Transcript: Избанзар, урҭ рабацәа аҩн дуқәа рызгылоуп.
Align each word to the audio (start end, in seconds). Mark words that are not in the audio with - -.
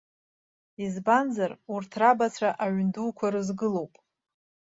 Избанзар, 0.83 1.51
урҭ 1.73 1.91
рабацәа 2.01 2.49
аҩн 2.63 2.87
дуқәа 2.93 3.27
рызгылоуп. 3.33 3.93